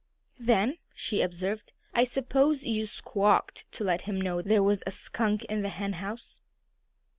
"Then," 0.39 0.79
she 0.95 1.21
observed, 1.21 1.73
"I 1.93 2.05
suppose 2.05 2.63
you 2.63 2.87
squawked 2.87 3.71
to 3.73 3.83
let 3.83 4.01
him 4.09 4.19
know 4.19 4.41
there 4.41 4.63
was 4.63 4.81
a 4.87 4.91
skunk 4.91 5.43
in 5.45 5.61
the 5.61 5.69
henhouse." 5.69 6.39